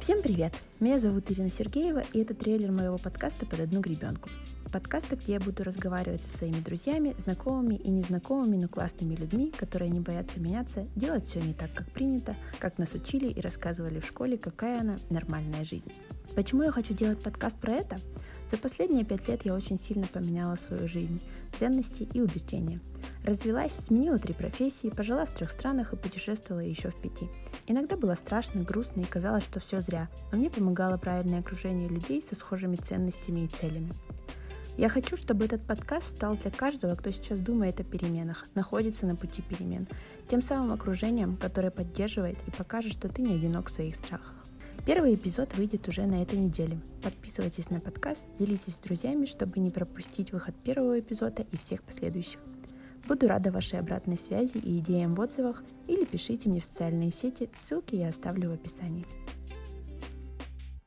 Всем 0.00 0.20
привет! 0.20 0.52
Меня 0.80 0.98
зовут 0.98 1.30
Ирина 1.30 1.48
Сергеева, 1.48 2.04
и 2.12 2.20
это 2.20 2.34
трейлер 2.34 2.70
моего 2.70 2.98
подкаста 2.98 3.46
«Под 3.46 3.60
одну 3.60 3.80
гребенку». 3.80 4.28
Подкаста, 4.70 5.16
где 5.16 5.34
я 5.34 5.40
буду 5.40 5.62
разговаривать 5.62 6.22
со 6.22 6.36
своими 6.36 6.60
друзьями, 6.60 7.14
знакомыми 7.16 7.76
и 7.76 7.88
незнакомыми, 7.88 8.56
но 8.56 8.68
классными 8.68 9.14
людьми, 9.14 9.50
которые 9.56 9.90
не 9.90 10.00
боятся 10.00 10.40
меняться, 10.40 10.86
делать 10.94 11.26
все 11.26 11.40
не 11.40 11.54
так, 11.54 11.72
как 11.72 11.90
принято, 11.90 12.36
как 12.58 12.76
нас 12.76 12.92
учили 12.92 13.28
и 13.28 13.40
рассказывали 13.40 14.00
в 14.00 14.06
школе, 14.06 14.36
какая 14.36 14.80
она 14.80 14.98
нормальная 15.08 15.64
жизнь. 15.64 15.90
Почему 16.34 16.64
я 16.64 16.70
хочу 16.70 16.92
делать 16.92 17.22
подкаст 17.22 17.58
про 17.58 17.72
это? 17.72 17.96
За 18.50 18.58
последние 18.58 19.04
пять 19.04 19.26
лет 19.28 19.46
я 19.46 19.54
очень 19.54 19.78
сильно 19.78 20.06
поменяла 20.06 20.56
свою 20.56 20.86
жизнь, 20.86 21.22
ценности 21.56 22.06
и 22.12 22.20
убеждения. 22.20 22.80
Развелась, 23.24 23.72
сменила 23.72 24.18
три 24.18 24.34
профессии, 24.34 24.90
пожила 24.90 25.24
в 25.24 25.34
трех 25.34 25.50
странах 25.50 25.92
и 25.92 25.96
путешествовала 25.96 26.60
еще 26.60 26.90
в 26.90 26.96
пяти. 26.96 27.30
Иногда 27.66 27.96
было 27.96 28.14
страшно, 28.14 28.62
грустно 28.62 29.00
и 29.00 29.04
казалось, 29.04 29.44
что 29.44 29.60
все 29.60 29.80
зря, 29.80 30.08
но 30.30 30.36
мне 30.36 30.50
помогало 30.50 30.98
правильное 30.98 31.40
окружение 31.40 31.88
людей 31.88 32.20
со 32.20 32.34
схожими 32.34 32.76
ценностями 32.76 33.46
и 33.46 33.48
целями. 33.48 33.94
Я 34.76 34.90
хочу, 34.90 35.16
чтобы 35.16 35.46
этот 35.46 35.62
подкаст 35.62 36.16
стал 36.16 36.36
для 36.36 36.50
каждого, 36.50 36.96
кто 36.96 37.10
сейчас 37.12 37.38
думает 37.38 37.80
о 37.80 37.84
переменах, 37.84 38.46
находится 38.54 39.06
на 39.06 39.16
пути 39.16 39.40
перемен, 39.40 39.86
тем 40.28 40.42
самым 40.42 40.72
окружением, 40.72 41.36
которое 41.36 41.70
поддерживает 41.70 42.36
и 42.46 42.50
покажет, 42.50 42.92
что 42.92 43.08
ты 43.08 43.22
не 43.22 43.36
одинок 43.36 43.68
в 43.68 43.72
своих 43.72 43.96
страхах. 43.96 44.34
Первый 44.84 45.14
эпизод 45.14 45.56
выйдет 45.56 45.88
уже 45.88 46.04
на 46.04 46.20
этой 46.20 46.38
неделе. 46.38 46.78
Подписывайтесь 47.02 47.70
на 47.70 47.80
подкаст, 47.80 48.26
делитесь 48.38 48.74
с 48.74 48.78
друзьями, 48.78 49.24
чтобы 49.24 49.60
не 49.60 49.70
пропустить 49.70 50.32
выход 50.32 50.54
первого 50.62 51.00
эпизода 51.00 51.46
и 51.52 51.56
всех 51.56 51.82
последующих. 51.82 52.40
Буду 53.06 53.28
рада 53.28 53.50
вашей 53.50 53.78
обратной 53.78 54.16
связи 54.16 54.56
и 54.56 54.78
идеям 54.78 55.14
в 55.14 55.20
отзывах 55.20 55.62
или 55.86 56.04
пишите 56.04 56.48
мне 56.48 56.60
в 56.60 56.64
социальные 56.64 57.12
сети, 57.12 57.50
ссылки 57.54 57.94
я 57.96 58.08
оставлю 58.08 58.50
в 58.50 58.54
описании. 58.54 59.04